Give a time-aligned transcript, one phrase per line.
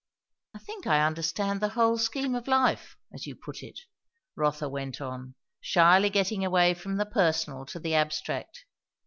[0.55, 3.81] "I think I understand the whole scheme of life, as you put it,"
[4.35, 8.65] Rotha went on, shyly getting away from the personal to the abstract.